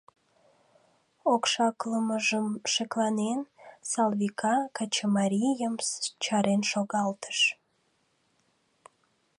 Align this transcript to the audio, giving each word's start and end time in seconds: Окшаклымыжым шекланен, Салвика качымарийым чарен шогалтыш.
Окшаклымыжым 1.33 2.47
шекланен, 2.71 3.39
Салвика 3.91 4.55
качымарийым 4.75 5.75
чарен 6.23 6.61
шогалтыш. 6.71 7.39